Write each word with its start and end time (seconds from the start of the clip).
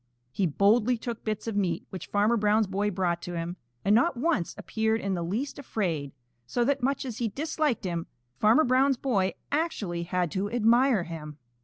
He 0.31 0.47
boldly 0.47 0.97
took 0.97 1.23
bits 1.23 1.45
of 1.45 1.55
meat 1.55 1.85
which 1.91 2.07
Farmer 2.07 2.35
Brown's 2.35 2.65
boy 2.65 2.89
brought 2.89 3.21
to 3.21 3.35
him, 3.37 3.55
and 3.85 3.93
not 3.93 4.17
once 4.17 4.55
appeared 4.57 4.99
in 4.99 5.13
the 5.13 5.21
least 5.21 5.59
afraid, 5.59 6.11
so 6.47 6.63
that, 6.63 6.81
much 6.81 7.05
as 7.05 7.19
he 7.19 7.27
disliked 7.27 7.85
him, 7.85 8.07
Farmer 8.39 8.63
Brown's 8.63 8.97
boy 8.97 9.35
actually 9.51 10.01
had 10.01 10.31
to 10.31 10.49
admire 10.49 11.03
him. 11.03 11.37